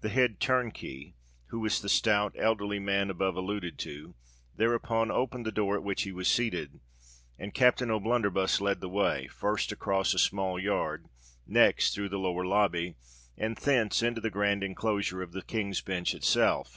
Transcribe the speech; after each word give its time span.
The 0.00 0.08
head 0.08 0.40
turnkey—who 0.40 1.60
was 1.60 1.82
the 1.82 1.90
stout, 1.90 2.34
elderly 2.38 2.78
man 2.78 3.10
above 3.10 3.36
alluded 3.36 3.76
to—thereupon 3.78 5.10
opened 5.10 5.44
the 5.44 5.52
door 5.52 5.76
at 5.76 5.82
which 5.84 6.04
he 6.04 6.12
was 6.12 6.28
seated; 6.28 6.80
and 7.38 7.52
Captain 7.52 7.90
O'Blunderbuss 7.90 8.62
led 8.62 8.80
the 8.80 8.88
way, 8.88 9.26
first 9.28 9.72
across 9.72 10.14
a 10.14 10.18
small 10.18 10.58
yard, 10.58 11.08
next 11.46 11.94
through 11.94 12.08
the 12.08 12.18
lower 12.18 12.46
lobby—and 12.46 13.58
thence 13.58 14.02
into 14.02 14.22
the 14.22 14.30
grand 14.30 14.64
enclosure 14.64 15.20
of 15.20 15.32
the 15.32 15.42
King's 15.42 15.82
Bench 15.82 16.14
itself. 16.14 16.74